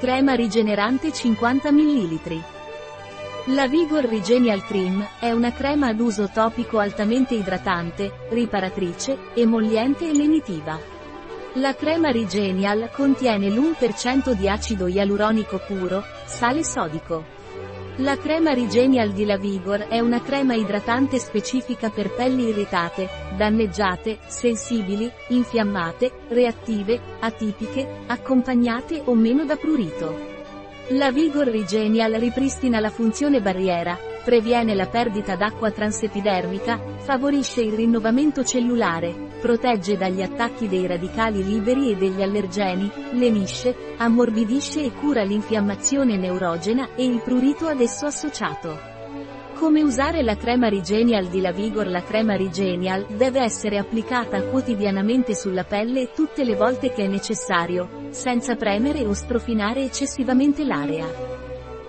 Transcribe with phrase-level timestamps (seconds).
[0.00, 2.42] Crema rigenerante 50 ml.
[3.48, 10.14] La Vigor Regenial Cream è una crema ad uso topico altamente idratante, riparatrice, emolliente e
[10.14, 10.80] lenitiva.
[11.56, 17.39] La crema Regenial contiene l'1% di acido ialuronico puro, sale sodico.
[18.00, 23.06] La crema Regenial di La Vigor è una crema idratante specifica per pelli irritate,
[23.36, 30.18] danneggiate, sensibili, infiammate, reattive, atipiche, accompagnate o meno da prurito.
[30.92, 38.44] La Vigor Regenial ripristina la funzione barriera, previene la perdita d'acqua transepidermica, favorisce il rinnovamento
[38.44, 46.16] cellulare, protegge dagli attacchi dei radicali liberi e degli allergeni, lenisce, ammorbidisce e cura l'infiammazione
[46.16, 48.98] neurogena e il prurito ad esso associato.
[49.60, 55.34] Come usare la crema Regenial di La Vigor La crema Regenial deve essere applicata quotidianamente
[55.34, 61.06] sulla pelle tutte le volte che è necessario, senza premere o strofinare eccessivamente l'area.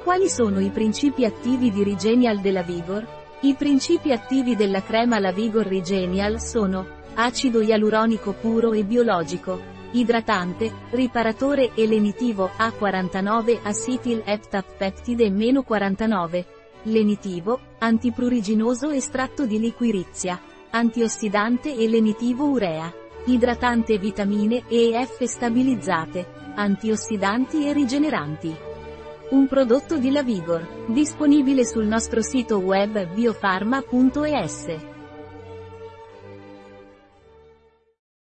[0.03, 3.05] Quali sono i principi attivi di Regenial della Vigor?
[3.41, 10.72] I principi attivi della crema La Vigor Regenial sono acido ialuronico puro e biologico, idratante,
[10.89, 15.31] riparatore e lenitivo A49 acetyl heptapeptide
[15.63, 16.45] 49
[16.83, 20.41] lenitivo, antipruriginoso estratto di liquirizia,
[20.72, 22.91] antiossidante e lenitivo urea,
[23.25, 28.69] idratante vitamine E e F stabilizzate, antiossidanti e rigeneranti.
[29.31, 35.00] Un prodotto di La Vigor, disponibile sul nostro sito web biofarma.es.